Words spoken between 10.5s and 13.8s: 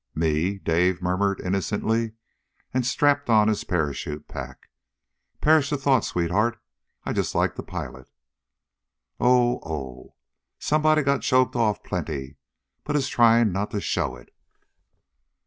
Somebody got choked off plenty, but is trying not to